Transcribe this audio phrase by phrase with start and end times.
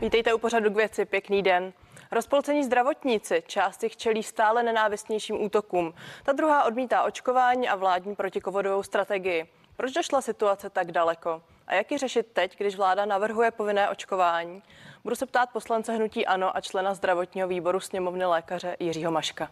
[0.00, 1.72] Vítejte u pořadu k věci, pěkný den.
[2.12, 5.94] Rozpolcení zdravotníci, část jich čelí stále nenávistnějším útokům.
[6.24, 9.48] Ta druhá odmítá očkování a vládní protikovodovou strategii.
[9.76, 11.42] Proč došla situace tak daleko?
[11.66, 14.62] A jak ji řešit teď, když vláda navrhuje povinné očkování?
[15.04, 19.50] Budu se ptát poslance Hnutí Ano a člena zdravotního výboru sněmovny lékaře Jiřího Maška.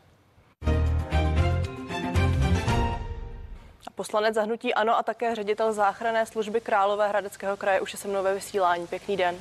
[3.95, 8.23] Poslanec zahnutí Ano a také ředitel záchranné služby Králové Hradeckého kraje už je se mnou
[8.23, 8.87] ve vysílání.
[8.87, 9.37] Pěkný den.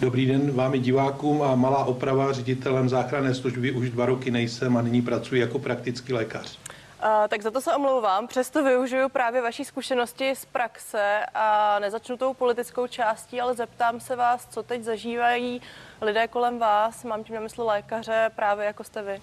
[0.00, 4.76] Dobrý den vám i divákům a malá oprava ředitelem záchranné služby už dva roky nejsem
[4.76, 6.58] a nyní pracuji jako praktický lékař.
[6.58, 12.16] Uh, tak za to se omlouvám, přesto využiju právě vaší zkušenosti z praxe a nezačnu
[12.16, 15.60] tou politickou částí, ale zeptám se vás, co teď zažívají
[16.00, 19.20] lidé kolem vás, mám tím na mysli lékaře, právě jako jste vy.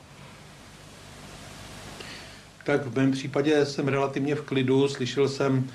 [2.64, 5.70] Tak v mém případě jsem relativně v klidu, slyšel jsem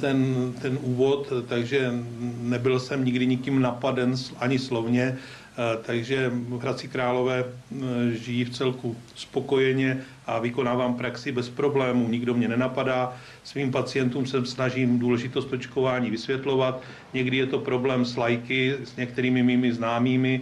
[0.00, 1.92] ten, ten úvod, takže
[2.40, 8.96] nebyl jsem nikdy nikým napaden ani slovně, eh, takže Hradci Králové eh, žijí v celku
[9.14, 13.16] spokojeně a vykonávám praxi bez problémů, nikdo mě nenapadá.
[13.44, 16.82] Svým pacientům se snažím důležitost očkování vysvětlovat.
[17.14, 20.40] Někdy je to problém s lajky, s některými mými známými.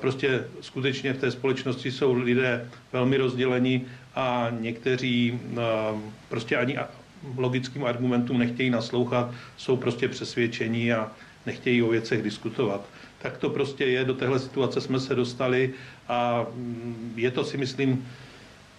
[0.00, 5.40] Prostě skutečně v té společnosti jsou lidé velmi rozděleni a někteří
[6.28, 6.78] prostě ani
[7.36, 11.10] logickým argumentům nechtějí naslouchat, jsou prostě přesvědčení a
[11.46, 12.88] nechtějí o věcech diskutovat.
[13.18, 15.70] Tak to prostě je, do téhle situace jsme se dostali
[16.08, 18.06] a mm, je to si myslím,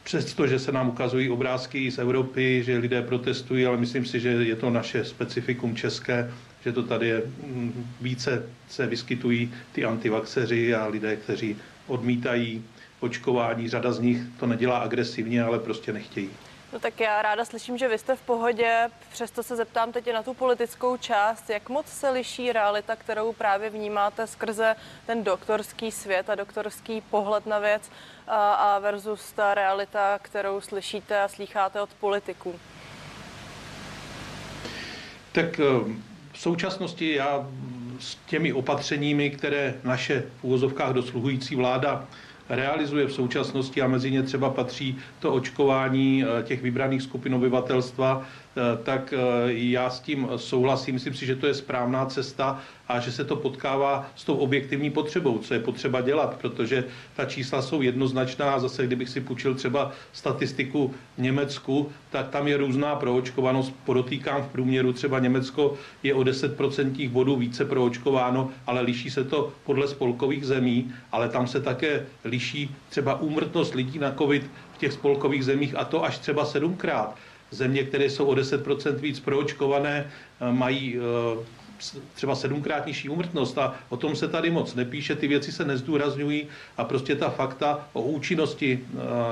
[0.03, 4.29] přesto, že se nám ukazují obrázky z Evropy, že lidé protestují, ale myslím si, že
[4.29, 6.31] je to naše specifikum české,
[6.63, 11.55] že to tady je mm, více se vyskytují ty antivaxeři a lidé, kteří
[11.87, 12.63] odmítají
[12.99, 13.69] očkování.
[13.69, 16.29] Řada z nich to nedělá agresivně, ale prostě nechtějí.
[16.73, 20.23] No tak já ráda slyším, že vy jste v pohodě, přesto se zeptám teď na
[20.23, 21.49] tu politickou část.
[21.49, 27.45] Jak moc se liší realita, kterou právě vnímáte skrze ten doktorský svět a doktorský pohled
[27.45, 27.91] na věc
[28.27, 32.59] a, a versus ta realita, kterou slyšíte a slýcháte od politiků?
[35.31, 35.63] Tak eh,
[36.33, 37.47] v současnosti já
[37.99, 42.07] s těmi opatřeními, které naše v úvozovkách dosluhující vláda
[42.49, 48.25] realizuje v současnosti a mezi ně třeba patří to očkování eh, těch vybraných skupin obyvatelstva,
[48.83, 49.17] tak eh,
[49.53, 50.93] já s tím souhlasím.
[50.93, 54.89] Myslím si, že to je správná cesta a že se to potkává s tou objektivní
[54.89, 56.83] potřebou, co je potřeba dělat, protože
[57.15, 62.47] ta čísla jsou jednoznačná a zase, kdybych si půjčil třeba statistiku v Německu, tak tam
[62.47, 63.73] je různá proočkovanost.
[63.85, 65.73] Podotýkám v průměru třeba Německo
[66.03, 71.47] je o 10% bodů více proočkováno, ale liší se to podle spolkových zemí, ale tam
[71.47, 76.17] se také liší třeba úmrtnost lidí na COVID v těch spolkových zemích a to až
[76.17, 77.15] třeba sedmkrát.
[77.51, 80.11] Země, které jsou o 10% víc proočkované,
[80.51, 81.45] mají eh,
[82.13, 83.57] třeba sedmkrát nižší úmrtnost.
[83.57, 87.89] A o tom se tady moc nepíše, ty věci se nezdůrazňují a prostě ta fakta
[87.93, 88.79] o účinnosti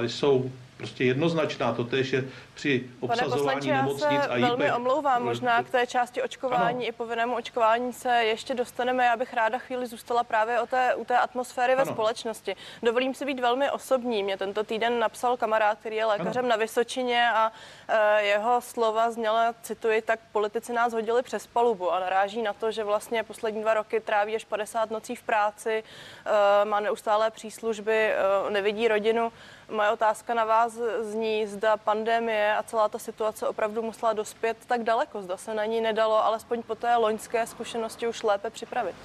[0.03, 1.73] eh, jsou prostě jednoznačná.
[1.73, 2.23] To tež je
[2.53, 6.89] při obsazování Pane nemocnic já se a velmi omlouvám, možná k té části očkování ano.
[6.89, 9.05] i povinnému očkování se ještě dostaneme.
[9.05, 11.85] Já bych ráda chvíli zůstala právě o té, u té atmosféry ano.
[11.85, 12.55] ve společnosti.
[12.83, 14.23] Dovolím si být velmi osobní.
[14.23, 16.49] Mě tento týden napsal kamarád, který je lékařem ano.
[16.49, 17.51] na Vysočině a
[17.87, 22.71] e, jeho slova zněla, cituji, tak politici nás hodili přes palubu a naráží na to,
[22.71, 27.95] že vlastně poslední dva roky tráví až 50 nocí v práci, e, má neustálé příslužby,
[27.95, 28.15] e,
[28.49, 29.31] nevidí rodinu.
[29.71, 34.83] Moje otázka na vás zní, zda pandemie a celá ta situace opravdu musela dospět tak
[34.83, 38.95] daleko, zda se na ní nedalo alespoň po té loňské zkušenosti už lépe připravit.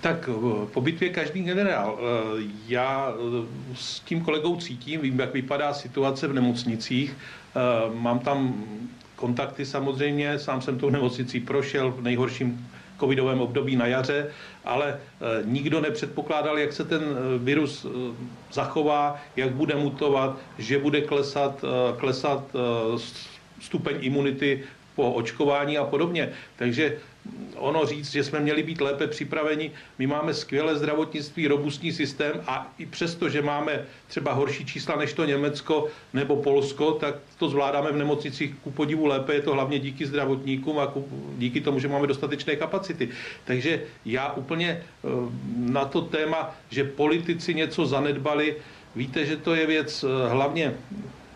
[0.00, 1.98] Tak eh, po bitvě každý generál.
[1.98, 7.16] Eh, já eh, s tím kolegou cítím, vím, jak vypadá situace v nemocnicích.
[7.94, 8.64] Mám tam
[9.16, 12.70] kontakty samozřejmě, sám jsem tou nemocnicí prošel v nejhorším
[13.00, 14.30] covidovém období na jaře,
[14.64, 14.98] ale e,
[15.44, 17.88] nikdo nepředpokládal, jak se ten e, virus e,
[18.52, 21.64] zachová, jak bude mutovat, že bude klesat,
[21.98, 22.44] klesat
[23.60, 24.64] stupeň imunity
[24.94, 26.32] po očkování a podobně.
[26.56, 26.98] Takže
[27.56, 29.70] ono říct, že jsme měli být lépe připraveni.
[29.98, 35.12] My máme skvělé zdravotnictví, robustní systém a i přesto, že máme třeba horší čísla než
[35.12, 39.34] to Německo nebo Polsko, tak to zvládáme v nemocnicích ku podivu lépe.
[39.34, 40.92] Je to hlavně díky zdravotníkům a
[41.38, 43.08] díky tomu, že máme dostatečné kapacity.
[43.44, 45.08] Takže já úplně eh,
[45.56, 48.56] na to téma, že politici něco zanedbali,
[48.96, 50.74] víte, že to je věc eh, hlavně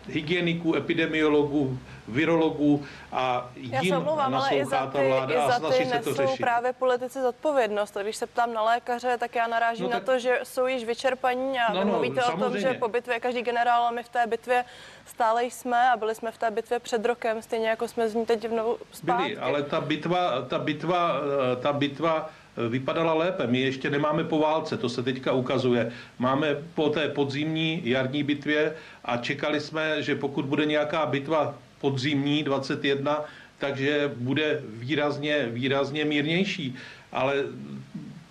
[0.09, 5.59] hygieniků, epidemiologů, virologů a Já jim se omlouvám, ale i za ty, vláda i a
[5.59, 6.41] za ty se to nesou řešit.
[6.41, 7.97] právě politici zodpovědnost.
[8.01, 10.83] Když se ptám na lékaře, tak já narážím No na tak- to, že jsou již
[10.85, 14.03] vyčerpaní a No, vy no, mluvíte o tom, že po bitvě každý generál a my
[14.03, 14.65] v té bitvě
[15.05, 18.25] stále jsme a byli jsme v té bitvě před rokem, stejně jako jsme z ní
[18.25, 19.23] teď znovu zpátky.
[19.23, 21.13] Byli, ale ta bitva, ta bitva,
[21.53, 22.29] eh, ta bitva
[22.69, 23.47] vypadala lépe.
[23.47, 25.91] My ještě nemáme po válce, to se teďka ukazuje.
[26.19, 28.73] Máme po té podzimní, jarní bitvě
[29.05, 33.23] a čekali jsme, že pokud bude nějaká bitva podzimní 21,
[33.57, 36.75] takže bude výrazně, výrazně mírnější.
[37.11, 37.35] Ale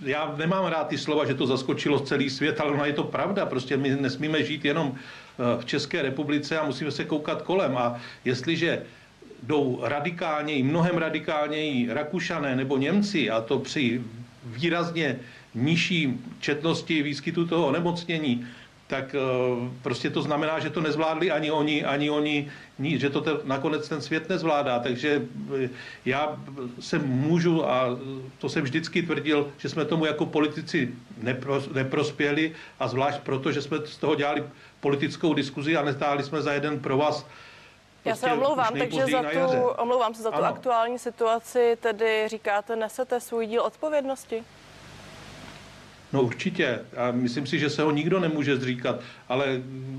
[0.00, 3.46] já nemám rád ty slova, že to zaskočilo celý svět, ale ono je to pravda.
[3.46, 7.76] Prostě my nesmíme žít jenom eh, v České republice a musíme se koukat kolem.
[7.76, 8.82] A jestliže
[9.46, 14.02] jdou radikálněji, mnohem radikálněji Rakušané nebo Němci, a to při
[14.44, 15.18] výrazně
[15.54, 18.46] nižší četnosti výskytu toho onemocnění,
[18.86, 19.18] tak eh,
[19.82, 22.48] prostě to znamená, že to nezvládli ani oni, ani oni,
[22.78, 24.78] ni- že to te, nakonec ten svět nezvládá.
[24.78, 25.22] Takže
[25.64, 25.68] eh,
[26.04, 26.36] já
[26.80, 27.98] se můžu, a
[28.38, 33.62] to jsem vždycky tvrdil, že jsme tomu jako politici nepro, neprospěli a zvlášť proto, že
[33.62, 34.44] jsme z toho dělali
[34.80, 36.96] politickou diskuzi a nestáli jsme za jeden pro
[38.06, 40.46] Já se prostě omlouvám, takže za tu, omlouvám se za tu Ano.
[40.46, 44.44] aktuální situaci, tedy říkáte, nesete svůj díl odpovědnosti?
[46.12, 46.80] No určitě.
[46.96, 49.00] A myslím si, že se ho nikdo nemůže zříkat.
[49.28, 49.46] Ale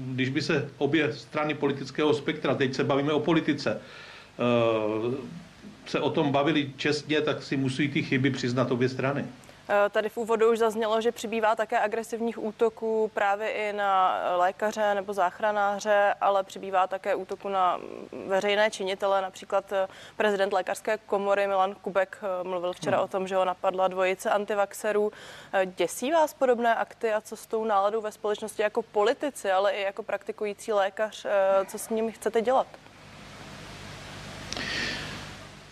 [0.07, 3.81] když by se obě strany politického spektra, teď se bavíme o politice,
[4.39, 5.15] eh,
[5.85, 9.25] se o tom bavili čestně, tak si musí ty chyby přiznat obě strany.
[9.69, 14.95] Eh, Tady v úvodu už zaznělo, že přibývá také agresivních útoků právě i na lékaře
[14.95, 17.79] nebo záchranáře, ale přibývá také útoku na
[18.27, 19.21] veřejné činitele.
[19.21, 19.87] Například eh,
[20.17, 25.11] prezident lékařské komory Milan Kubek eh, mluvil včera o tom, že ho napadla dvojice antivaxerů.
[25.53, 29.71] Eh, Děsí vás podobné akty a co s tou náladou ve společnosti jako politici, ale
[29.71, 32.67] i jako praktikující lékař, eh, co s nimi chcete dělat?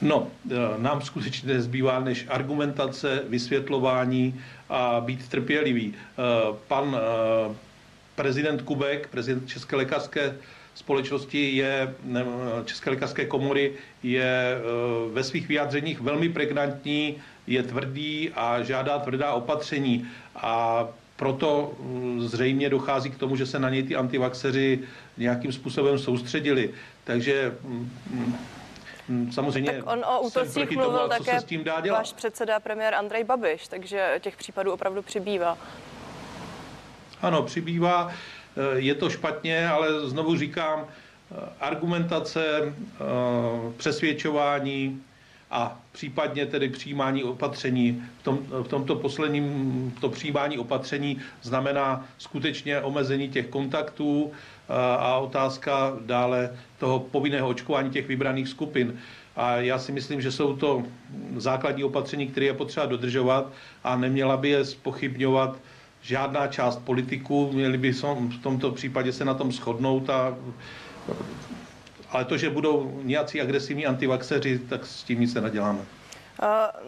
[0.01, 5.93] No, eh, nám skutečně nezbývá než argumentace, vysvětlování a být trpělivý.
[5.93, 6.21] Eh,
[6.67, 7.55] Pan eh,
[8.15, 10.35] prezident Kubek, prezident České lékařské
[10.75, 12.25] společnosti je, ne,
[12.65, 14.57] České lékařské komory je
[15.11, 17.15] ve svých vyjádřeních velmi pregnantní,
[17.47, 20.07] je tvrdý a žádá tvrdá opatření.
[20.35, 24.79] A proto mm, zřejmě dochází k tomu, že se na něj ty antivaxeři
[25.17, 26.69] nějakým způsobem soustředili.
[27.03, 28.35] Takže mm, mm,
[29.31, 31.97] samozřejmě Tak on o útocích tomu, mluvil co také s tím dá dělat.
[31.97, 35.57] váš předseda premiér Andrej Babiš, takže těch případů opravdu přibývá.
[37.21, 42.73] Ano, přibývá, eh, je to špatně, ale znovu říkám, eh, argumentace, eh,
[43.77, 45.03] přesvědčování
[45.51, 48.03] a případně tedy přijímání opatření.
[48.19, 55.17] V, tom, v tomto posledním to přijímání opatření znamená skutečně omezení těch kontaktů eh, a
[55.17, 58.99] otázka dále toho povinného očkování těch vybraných skupin.
[59.35, 60.83] A já si myslím, že jsou to
[61.37, 63.51] základní opatření, které je potřeba dodržovat
[63.83, 65.57] a neměla by je spochybňovat
[66.01, 70.35] žádná část politiků, měli by v tomto případě se na tom shodnout a
[72.07, 75.87] ale to, že budou nějací agresivní antivaxeři, tak s tím nic nenaděláme.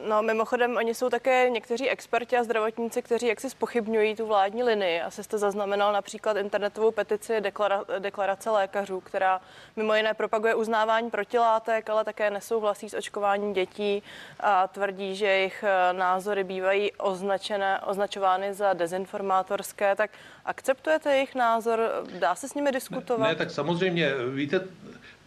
[0.08, 5.02] No, mimochodem, oni jsou také někteří experti a zdravotníci, kteří jaksi spochybňují tu vládní linii.
[5.02, 9.42] Asi jste zaznamenal například internetovou petici deklara, deklarace lékařů, která
[9.76, 14.04] mimo jiné propaguje uznávání protilátek, ale také nesouhlasí s očkováním dětí
[14.40, 19.96] a tvrdí, že jejich eh, názory bývají označené, označovány za dezinformátorské.
[19.96, 20.12] Tak
[20.46, 21.80] akceptujete jejich názor?
[22.20, 23.28] Dá se s nimi diskutovat?
[23.30, 24.62] Ne, tak samozřejmě, víte,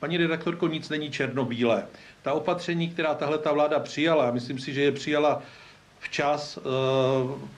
[0.00, 1.86] paní redaktorko, nic není černobílé.
[2.22, 5.42] Ta opatření, která tahle ta vláda přijala, myslím si, že je přijala
[6.00, 6.62] včas, eh,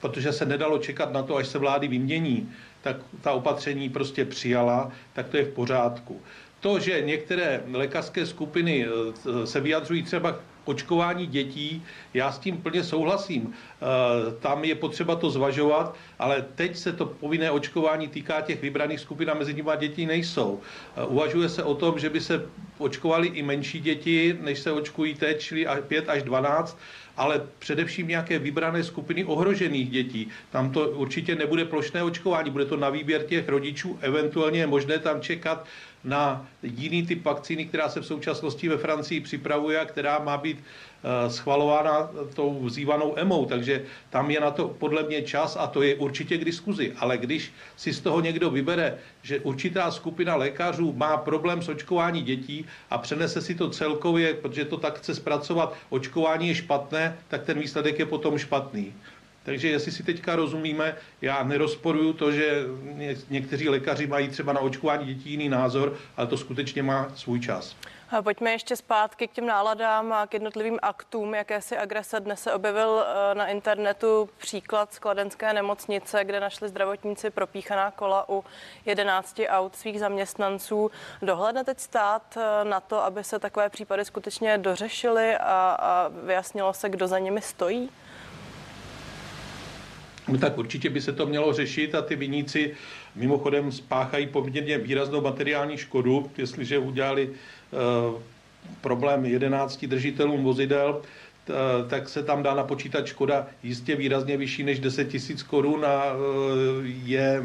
[0.01, 4.93] protože se nedalo čekat na to, až se vlády vymění, tak ta opatření prostě přijala,
[5.13, 6.21] tak to je v pořádku.
[6.61, 11.83] To, že některé lékařské skupiny eh, se vyjadřují třeba očkování dětí,
[12.15, 13.53] já s tím plně souhlasím.
[13.53, 13.87] Eh,
[14.41, 19.31] Tam je potřeba to zvažovat, ale teď se to povinné očkování týká těch vybraných skupin
[19.31, 20.61] a mezi nimi děti nejsou.
[20.97, 22.47] Eh, Uvažuje se o tom, že by se
[22.79, 26.79] očkovali i menší děti, než se očkují teď, čili 5 až 12,
[27.17, 30.29] ale především nějaké vybrané skupiny ohrožených dětí.
[30.51, 34.99] Tam to určitě nebude plošné očkování, bude to na výběr těch rodičů, eventuálně je možné
[34.99, 35.67] tam čekat
[36.05, 40.59] na jiný typ vakcíny, která se v současnosti ve Francii připravuje a která má být
[40.59, 45.83] eh, schvalována tou vzývanou EMou, takže tam je na to podle mě čas a to
[45.83, 46.93] je určitě k diskuzi.
[46.99, 52.23] Ale když si z toho někdo vybere, že určitá skupina lékařů má problém s očkování
[52.23, 57.43] dětí a přenese si to celkově, protože to tak chce zpracovat, očkování je špatné, tak
[57.45, 58.95] ten výsledek je potom špatný.
[59.43, 62.65] Takže jestli si teďka rozumíme, já nerozporuju to, že
[63.31, 67.77] někteří lékaři mají třeba na očkování dětí jiný názor, ale to skutečně má svůj čas.
[68.21, 72.21] Pojďme ještě zpátky k těm náladám a k jednotlivým aktům, jaké si agrese.
[72.21, 78.29] Dnes se objevil eh, na internetu příklad z Kladenské nemocnice, kde našli zdravotníci propíchaná kola
[78.29, 78.45] u
[78.87, 80.91] 11 aut svých zaměstnanců.
[81.23, 86.73] Dohledne teď stát eh, na to, aby se takové případy skutečně dořešily a, a vyjasnilo
[86.73, 87.91] se, kdo za nimi stojí?
[90.29, 92.75] No tak určitě by se to mělo řešit a ty viníci
[93.15, 98.21] mimochodem spáchají poměrně výraznou materiální škodu, jestliže udělali uh,
[98.81, 101.03] problém 11 držitelům vozidel,
[101.89, 106.15] tak se tam dá napočítat škoda jistě výrazně vyšší než 10 tisíc korun a e,
[107.05, 107.45] je e,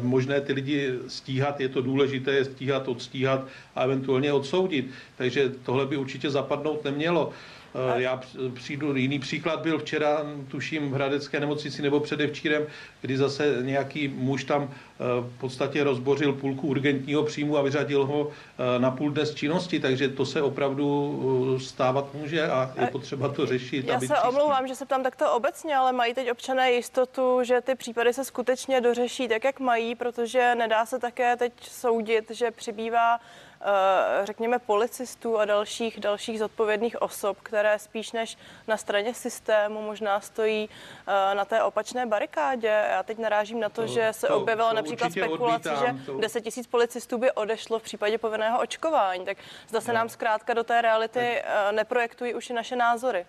[0.00, 4.90] možné ty lidi stíhat, je to důležité je stíhat, odstíhat a eventuálně odsoudit.
[5.16, 7.32] Takže tohle by určitě zapadnout nemělo.
[7.32, 7.63] Eh,
[7.96, 8.20] já
[8.54, 12.66] přijdu, jiný příklad byl včera, tuším, v Hradecké nemocnici nebo předevčírem,
[13.00, 18.28] kdy zase nějaký muž tam eh, v podstatě rozbořil půlku urgentního příjmu a vyřadil ho
[18.30, 23.46] eh, na půl dnes činnosti, takže to se opravdu stávat může a je potřeba to
[23.46, 23.86] řešit.
[23.86, 27.74] Já se omlouvám, že se tam takto obecně, ale mají teď občané jistotu, že ty
[27.74, 33.20] případy se skutečně dořeší tak, jak mají, protože nedá se také teď soudit, že přibývá
[33.66, 40.20] Eh, řekněme, policistů a dalších, dalších zodpovědných osob, které spíš než na straně systému možná
[40.20, 40.68] stojí
[41.06, 42.84] eh, na té opačné barikádě.
[42.90, 46.18] Já teď narážím na to, to že se to, objevila to například spekulace, že to...
[46.18, 49.24] 10 tisíc policistů by odešlo v případě povinného očkování.
[49.24, 49.36] Tak
[49.68, 49.94] zda se no.
[49.94, 53.26] nám zkrátka do té reality eh, neprojektují už i naše názory.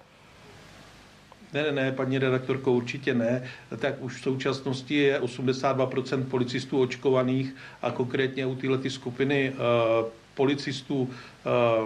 [1.54, 3.48] Ne, ne, ne, paní redaktorko, určitě ne.
[3.78, 11.10] Tak už v současnosti je 82% policistů očkovaných a konkrétně u této skupiny uh, policistů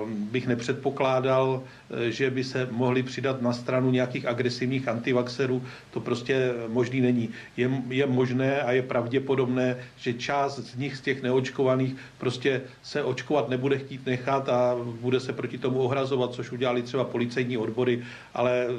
[0.08, 5.64] bych nepředpokládal, eh, že by se mohli přidat na stranu nějakých agresivních antivaxerů.
[5.92, 7.30] To prostě možný není.
[7.58, 13.04] Je, je možné a je pravděpodobné, že část z nich, z těch neočkovaných, prostě se
[13.04, 18.04] očkovat nebude chtít nechat a bude se proti tomu ohrazovat, což udělali třeba policejní odbory,
[18.34, 18.74] ale eh,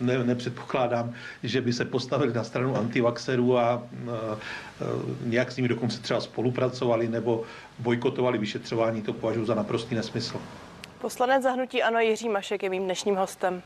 [0.00, 3.82] ne, nepředpokládám, že by se postavili na stranu antivaxerů a
[5.24, 7.42] nějak s nimi dokonce třeba spolupracovali nebo
[7.78, 10.40] bojkotovali vyšetřování, to považuji za naprostý nesmysl.
[11.00, 13.62] Poslanec zahnutí Ano Jiří Mašek je mým dnešním hostem.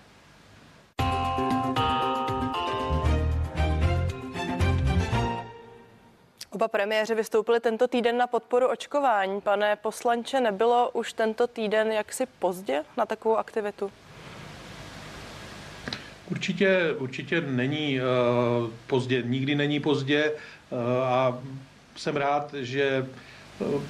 [6.50, 9.40] Oba premiéři vystoupili tento týden na podporu očkování.
[9.40, 13.92] Pane poslanče, nebylo už tento týden jaksi pozdě na takovou aktivitu?
[16.30, 21.38] Určitě, určitě není uh, pozdě, nikdy není pozdě uh, a
[21.96, 23.06] jsem rád, že
[23.58, 23.82] uh,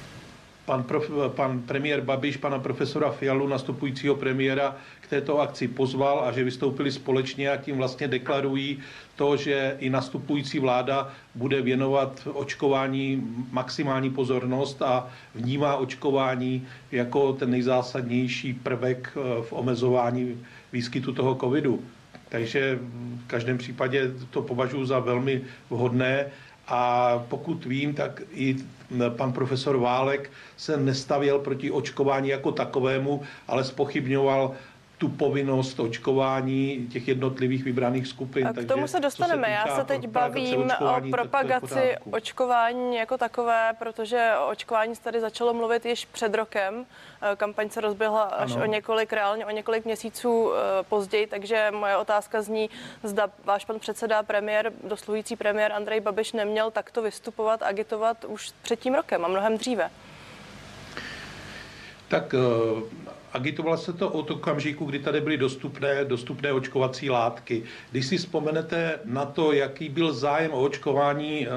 [0.67, 6.31] pan, prof, pan premiér Babiš, pana profesora Fialu, nastupujícího premiéra, k této akci pozval a
[6.31, 8.79] že vystoupili společně a tím vlastně deklarují
[9.15, 17.51] to, že i nastupující vláda bude věnovat očkování maximální pozornost a vnímá očkování jako ten
[17.51, 20.43] nejzásadnější prvek eh, v omezování
[20.73, 21.79] výskytu toho covidu.
[22.29, 22.79] Takže
[23.23, 26.25] v každém případě to považuji za velmi vhodné
[26.67, 28.55] a pokud vím, tak i
[29.09, 34.51] pan profesor Válek se nestavěl proti očkování jako takovému, ale spochybňoval
[34.97, 38.47] tu povinnost očkování těch jednotlivých vybraných skupin.
[38.47, 39.47] A k tomu se dostaneme.
[39.47, 45.21] Se Já se teď bavím o propagaci očkování jako takové, protože o očkování se tady
[45.21, 46.85] začalo mluvit již před rokem.
[47.21, 48.63] Eh, kampaň se rozběhla až ano.
[48.63, 52.69] o několik, reálně o několik měsíců eh, později, takže moje otázka zní,
[53.03, 58.79] zda váš pan předseda, premiér, dosluhující premiér Andrej Babiš neměl takto vystupovat, agitovat už před
[58.79, 59.89] tím rokem a mnohem dříve.
[62.07, 67.63] Tak eh, agitovalo se to od okamžiku, kdy tady byly dostupné, dostupné očkovací látky.
[67.91, 71.49] Když si vzpomenete na to, jaký byl zájem o očkování eh,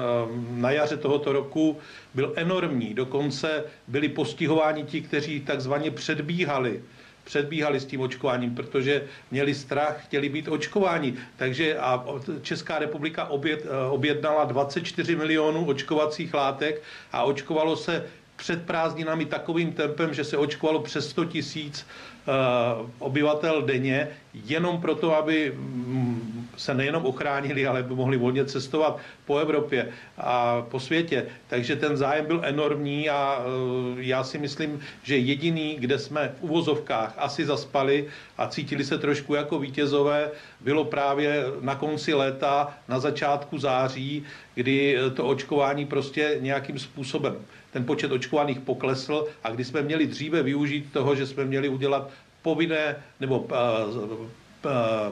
[0.51, 1.77] na jaře tohoto roku,
[2.13, 2.93] byl enormní.
[2.93, 6.81] Dokonce byli postihováni ti, kteří takzvaně předbíhali
[7.23, 11.13] předbíhali s tím očkováním, protože měli strach, chtěli být očkováni.
[11.37, 12.05] Takže a
[12.41, 18.05] Česká republika oběd, eh, objednala 24 milionů očkovacích látek a očkovalo se
[18.41, 21.85] před prázdninami takovým tempem, že se očkovalo přes 100 tisíc
[22.27, 28.97] Eh, obyvatel denně, jenom proto, aby mm, se nejenom ochránili, ale by mohli volně cestovat
[29.25, 31.25] po Evropě a po světě.
[31.47, 36.43] Takže ten zájem byl enormní a eh, já si myslím, že jediný, kde jsme v
[36.43, 38.07] uvozovkách asi zaspali
[38.37, 44.23] a cítili se trošku jako vítězové, bylo právě na konci léta, na začátku září,
[44.55, 47.35] kdy to očkování prostě nějakým způsobem
[47.71, 52.09] ten počet očkovaných poklesl a kdy jsme měli dříve využít toho, že jsme měli udělat
[52.41, 53.47] povinné nebo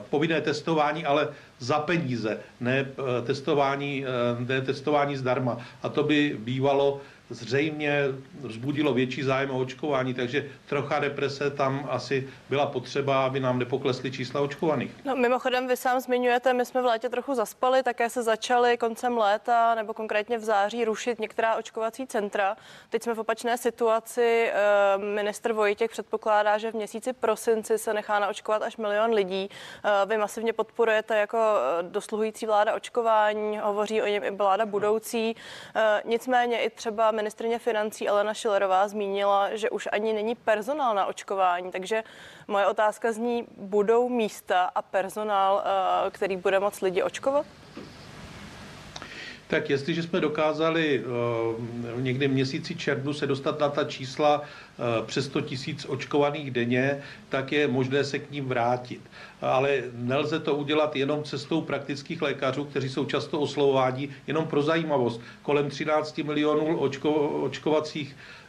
[0.10, 1.28] povinné testování, ale
[1.60, 2.92] za peníze, ne
[3.25, 4.06] testování,
[4.39, 5.58] ne testování zdarma.
[5.84, 8.04] A to by bývalo zřejmě
[8.42, 14.12] vzbudilo větší zájem o očkování, takže trocha represe tam asi byla potřeba, aby nám nepoklesly
[14.12, 14.92] čísla očkovaných.
[15.06, 19.18] No, mimochodem, vy sám zmiňujete, my jsme v létě trochu zaspali, také se začaly koncem
[19.18, 22.58] léta nebo konkrétně v září rušit některá očkovací centra.
[22.89, 24.51] Teď jsme v opačné situaci.
[24.54, 29.50] Eh, ministr Vojtěch předpokládá, že v měsíci prosinci se nechá naočkovat až milion lidí.
[29.50, 31.49] Eh, vy masivně podporujete jako eh,
[31.82, 35.36] dosluhující vláda očkování, hovoří o něm i vláda budoucí.
[36.06, 41.72] Nicméně i třeba ministrině financí Alena Šilerová zmínila, že už ani není personál na očkování,
[41.72, 42.03] takže
[42.48, 47.46] moje otázka zní, budou místa a personál, eh, který bude moc lidi očkovat?
[49.50, 55.06] Tak jestliže jsme dokázali uh, někdy v měsíci červnu se dostat na ta čísla uh,
[55.06, 59.01] přes 100 tisíc očkovaných denně, tak je možné se k ním vrátit.
[59.41, 65.22] Ale nelze to udělat jenom cestou praktických lékařů, kteří jsou často oslovováni jenom pro zajímavost.
[65.41, 67.12] Kolem 13 milionů očko,
[67.44, 68.15] očkovacích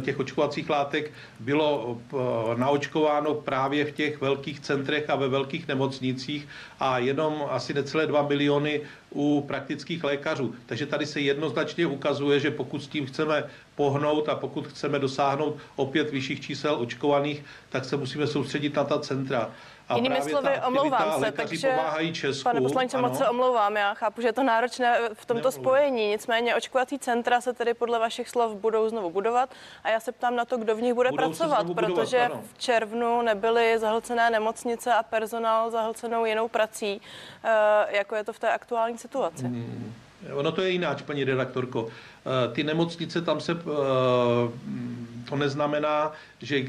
[0.00, 2.16] těch očkovacích látek bylo eh,
[2.58, 6.48] naočkováno právě v těch velkých centrech a ve velkých nemocnicích
[6.80, 8.80] a jenom asi necelé 2 miliony
[9.14, 10.54] u praktických lékařů.
[10.66, 13.44] Takže tady se jednoznačně ukazuje, že pokud s tím chceme
[13.80, 18.98] pohnout a pokud chceme dosáhnout opět vyšších čísel očkovaných, tak se musíme soustředit na ta
[18.98, 19.50] centra.
[19.88, 21.78] A Jinými slovy, omlouvám se, takže
[22.12, 25.54] Česku, pane poslanče, moc se omlouvám, já chápu, že je to náročné v tomto Nemluv.
[25.54, 29.50] spojení, nicméně očkovací centra se tedy podle vašich slov budou znovu budovat
[29.84, 32.58] a já se ptám na to, kdo v nich bude budou pracovat, protože budovat, v
[32.58, 37.00] červnu nebyly zahlcené nemocnice a personál zahlcenou jinou prací,
[37.44, 39.44] eh, jako je to v té aktuální situaci.
[39.44, 39.94] Hmm.
[40.32, 41.88] Ono to je jináč, paní redaktorko.
[41.88, 43.64] Eh, ty nemocnice, tam se eh,
[45.28, 46.12] to neznamená,
[46.42, 46.68] že eh,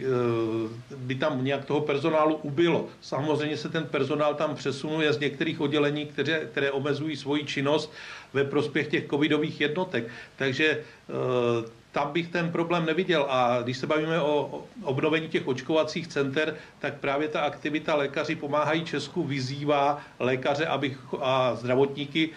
[0.96, 2.88] by tam nějak toho personálu ubylo.
[3.02, 7.94] Samozřejmě se ten personál tam přesunuje z některých oddělení, které, které omezují svoji činnost
[8.34, 10.08] ve prospěch těch covidových jednotek.
[10.36, 10.84] Takže
[11.92, 13.26] tam bych ten problém neviděl.
[13.30, 18.86] A když se bavíme o obnovení těch očkovacích center, tak právě ta aktivita lékaři pomáhají
[18.86, 22.30] Česku, vyzývá lékaře abych, a zdravotníky,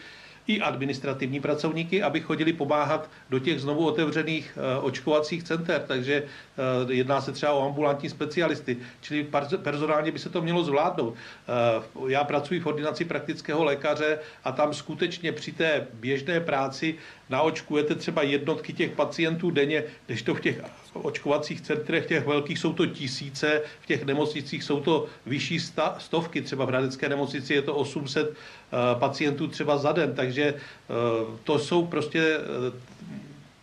[0.47, 5.85] i administrativní pracovníky, aby chodili pomáhat do těch znovu otevřených eh, očkovacích center.
[5.89, 9.27] Takže eh, jedná se třeba o ambulantní specialisty, čili
[9.63, 11.15] personálně by se to mělo zvládnout.
[11.15, 16.95] Eh, já pracuji v ordinaci praktického lékaře a tam skutečně při té běžné práci
[17.31, 20.61] naočkujete třeba jednotky těch pacientů denně, když to v těch
[20.93, 26.43] očkovacích centrech, těch velkých jsou to tisíce, v těch nemocnicích jsou to vyšší sta, stovky,
[26.43, 31.37] třeba v Hradecké nemocnici je to 800 uh, eh, pacientů třeba za den, takže uh,
[31.45, 32.75] to jsou prostě uh,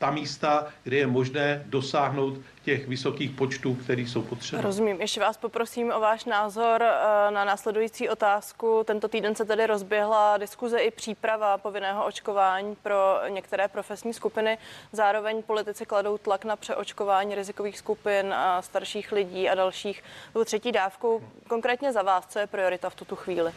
[0.02, 4.62] ta místa, kde je možné dosáhnout těch vysokých počtů, které jsou potřeba.
[4.62, 5.02] Rozumím.
[5.02, 8.82] Ještě vás poprosím o váš názor eh, na následující otázku.
[8.86, 14.58] Tento týden se tedy rozběhla diskuze i příprava povinného očkování pro některé profesní skupiny.
[14.92, 20.04] Zároveň politici kladou tlak na přeočkování rizikových skupin a starších lidí a dalších
[20.46, 21.22] třetí dávkou.
[21.48, 23.52] Konkrétně za vás, co je priorita v tuto chvíli?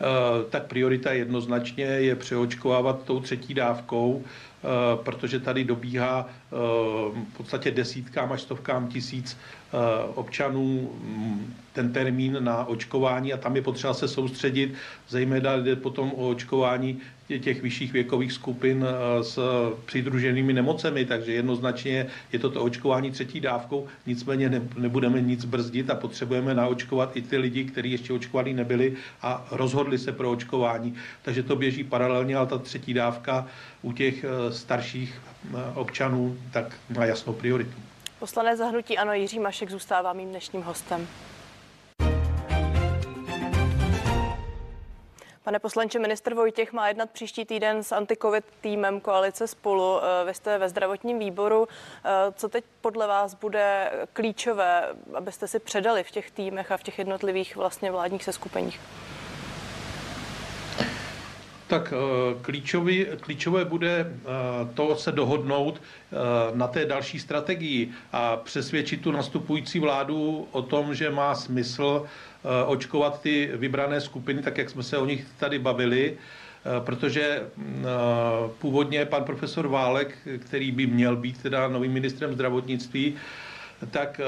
[0.00, 4.24] Eh, tak priorita jednoznačně je přeočkovávat tou třetí dávkou,
[5.02, 6.56] protože tady dobíhá eh,
[7.32, 9.36] v podstatě desítkám až stovkám tisíc
[10.14, 14.74] občanů mm, ten termín na očkování a tam je potřeba se soustředit,
[15.08, 17.00] zejména jde potom o očkování
[17.40, 19.38] těch vyšších věkových skupin eh, s
[19.84, 25.90] přidruženými nemocemi, takže jednoznačně je to to očkování třetí dávkou, nicméně ne, nebudeme nic brzdit
[25.90, 30.94] a potřebujeme naočkovat i ty lidi, kteří ještě očkovaní nebyli a rozhodli se pro očkování.
[31.22, 33.46] Takže to běží paralelně, ale ta třetí dávka
[33.82, 37.74] u těch eh, starších eh, občanů tak má jasnou prioritu.
[38.18, 41.08] Poslanec zahnutí Ano Jiří Mašek zůstává mým dnešním hostem.
[45.44, 49.98] Pane poslanče, minister Vojtěch má jednat příští týden s antikovid týmem koalice spolu.
[49.98, 51.68] Eh, vy jste ve zdravotním výboru.
[52.04, 56.82] Eh, co teď podle vás bude klíčové, abyste si předali v těch týmech a v
[56.82, 58.80] těch jednotlivých vlastně vládních seskupeních?
[61.66, 64.12] Tak eh, klíčový, klíčové bude
[64.74, 65.82] to se dohodnout
[66.54, 72.06] na té další strategii a přesvědčit tu nastupující vládu o tom, že má smysl
[72.44, 77.42] Eh, očkovat ty vybrané skupiny, tak jak jsme se o nich tady bavili, eh, protože
[77.56, 83.14] mm, eh, původně pan profesor Válek, který by měl být teda novým ministrem zdravotnictví,
[83.90, 84.20] tak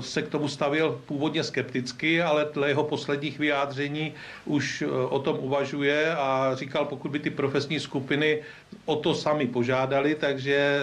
[0.00, 6.14] se k tomu stavil původně skepticky, ale dle jeho posledních vyjádření už o tom uvažuje
[6.16, 8.42] a říkal, pokud by ty profesní skupiny
[8.84, 10.78] o to sami požádali, takže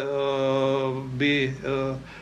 [1.08, 1.58] by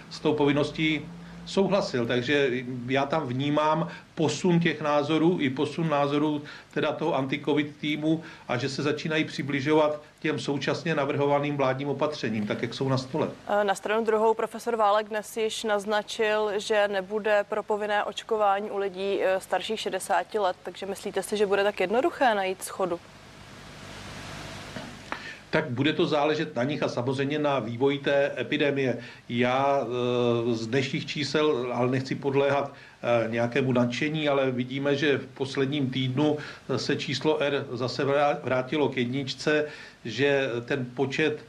[0.10, 1.01] s tou povinností
[1.45, 2.06] souhlasil.
[2.06, 2.51] Takže
[2.88, 6.41] já tam vnímám posun těch názorů i posun názorů
[6.73, 12.62] teda toho antikovid týmu a že se začínají přibližovat těm současně navrhovaným vládním opatřením, tak
[12.62, 13.29] jak jsou na stole.
[13.63, 19.19] Na stranu druhou profesor Válek dnes již naznačil, že nebude pro povinné očkování u lidí
[19.21, 22.99] eh, starších 60 let, takže myslíte si, že bude tak jednoduché najít schodu?
[25.54, 28.98] Tak bude to záležet na nich a samozřejmě na vývoji té epidemie.
[29.30, 35.28] Já eh, z dnešních čísel, ale nechci podléhat eh, nějakému nadšení, ale vidíme, že v
[35.28, 36.38] posledním týdnu
[36.76, 38.04] se číslo R zase
[38.44, 39.66] vrátilo k jedničce,
[40.06, 41.46] že ten počet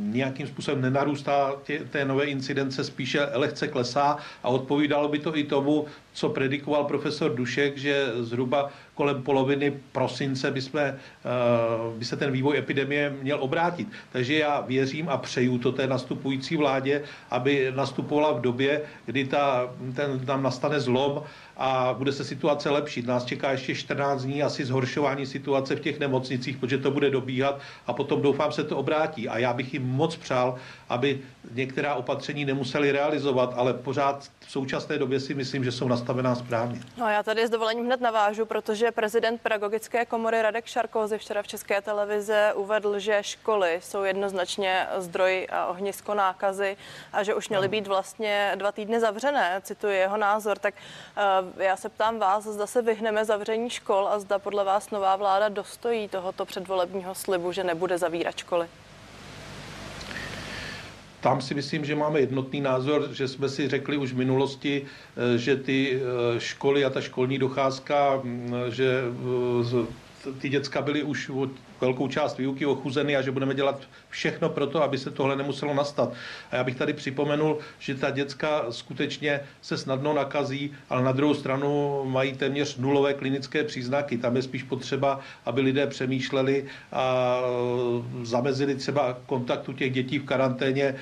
[0.00, 1.52] nějakým způsobem nenarůstá
[1.90, 7.34] té nové incidence, spíše lehce klesá a odpovídalo by to i tomu, co predikoval profesor
[7.34, 13.38] Dušek, že zhruba kolem poloviny prosince by, jsme, eh, by se ten vývoj epidemie měl
[13.40, 13.88] obrátit.
[14.12, 19.72] Takže já věřím a přeju to té nastupující vládě, aby nastupovala v době, kdy ta,
[19.96, 21.22] ten, tam nastane zlom
[21.56, 23.06] a bude se situace lepšit.
[23.06, 27.60] Nás čeká ještě 14 dní asi zhoršování situace v těch nemocnicích, protože to bude dobíhat
[27.86, 29.28] a potom doufám se to obrátí.
[29.28, 30.54] A já bych jim moc přál,
[30.88, 31.20] aby
[31.54, 36.80] některá opatření nemuseli realizovat, ale pořád v současné době si myslím, že jsou nastavená správně.
[36.96, 41.42] No a já tady s dovolením hned navážu, protože prezident pedagogické komory Radek Šarkozy včera
[41.42, 46.76] v České televize uvedl, že školy jsou jednoznačně zdroj a ohnisko nákazy
[47.12, 50.58] a že už měly být vlastně dva týdny zavřené, cituji jeho názor.
[50.58, 54.90] Tak uh, já se ptám vás, zda se vyhneme zavření škol a zda podle vás
[54.90, 58.68] nová vláda dostojí tohoto předvolebního slibu, že nebude zavírat školy.
[61.20, 65.38] Tam si myslím, že máme jednotný názor, že jsme si řekli už v minulosti, eh,
[65.38, 69.02] že ty eh, školy a ta školní docházka, mm, že
[70.28, 71.50] eh, ty děcka byly už od
[71.80, 75.74] velkou část výuky ochuzeny a že budeme dělat všechno pro to, aby se tohle nemuselo
[75.74, 76.12] nastat.
[76.50, 81.34] A já bych tady připomenul, že ta děcka skutečně se snadno nakazí, ale na druhou
[81.34, 84.18] stranu mají téměř nulové klinické příznaky.
[84.18, 87.36] Tam je spíš potřeba, aby lidé přemýšleli a
[88.22, 90.96] zamezili třeba kontaktu těch dětí v karanténě e,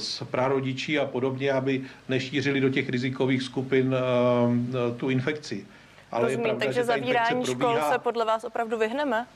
[0.00, 5.66] s prarodičí a podobně, aby nešířili do těch rizikových skupin e, e, tu infekci.
[6.12, 9.26] Ale Rozumím, pravda, takže zavírání škol se podle vás opravdu vyhneme?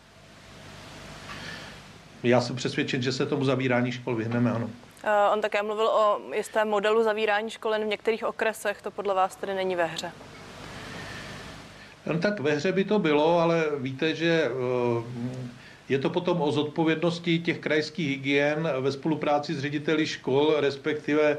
[2.28, 4.66] Já jsem přesvědčen, že se tomu zavírání škol vyhneme, ano.
[4.66, 4.72] Uh,
[5.32, 8.82] on také mluvil o jistém modelu zavírání škol jen v některých okresech.
[8.82, 10.12] To podle vás tedy není ve hře?
[12.06, 14.50] No, tak ve hře by to bylo, ale víte, že
[14.96, 15.04] uh,
[15.88, 21.38] je to potom o zodpovědnosti těch krajských hygien ve spolupráci s řediteli škol, respektive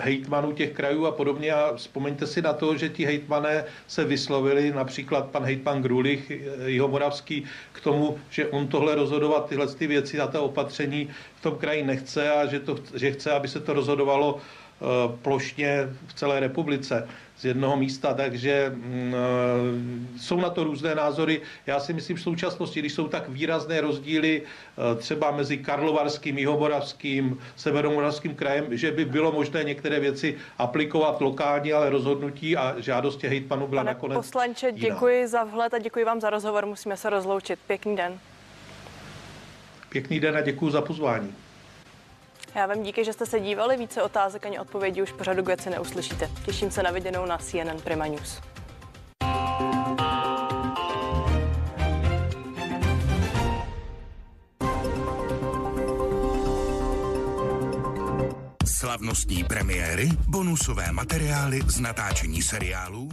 [0.00, 1.52] hejtmanů těch krajů a podobně.
[1.52, 6.32] A vzpomeňte si na to, že ti hejtmané se vyslovili, například pan hejtman Grulich,
[6.66, 11.54] Jihomoravský, k tomu, že on tohle rozhodovat, tyhle ty věci a ta opatření v tom
[11.54, 14.40] kraji nechce a že, to, že chce, aby se to rozhodovalo uh,
[15.22, 17.08] plošně v celé republice
[17.40, 19.89] z jednoho místa, takže mm, eh,
[20.30, 21.40] jsou na to různé názory.
[21.66, 27.38] Já si myslím, v současnosti, když jsou tak výrazné rozdíly eh, třeba mezi Karlovarským, Jihomoravským,
[27.56, 33.66] Severomoravským krajem, že by bylo možné některé věci aplikovat lokálně, ale rozhodnutí a žádosti hejtmanu
[33.66, 34.78] byla Pane nakonec poslanče, jiná.
[34.78, 36.66] děkuji za vhled a děkuji vám za rozhovor.
[36.66, 37.58] Musíme se rozloučit.
[37.66, 38.18] Pěkný den.
[39.88, 41.34] Pěkný den a děkuji za pozvání.
[42.54, 43.76] Já vám díky, že jste se dívali.
[43.76, 46.30] Více otázek ani odpovědí už pořadu věci neuslyšíte.
[46.44, 48.40] Těším se na viděnou na CNN Prima News.
[58.90, 63.10] Slavnostní premiéry, bonusové materiály z natáčení seriálů